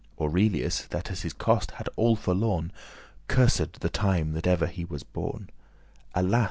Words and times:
Aurelius, 0.19 0.85
that 0.87 1.09
his 1.09 1.31
cost 1.31 1.69
had 1.77 1.87
*all 1.95 2.15
forlorn,* 2.15 2.71
*utterly 2.71 2.71
lost* 2.71 3.27
Cursed 3.59 3.79
the 3.81 3.89
time 3.89 4.31
that 4.33 4.47
ever 4.47 4.65
he 4.65 4.83
was 4.83 5.03
born. 5.03 5.51
"Alas!" 6.15 6.39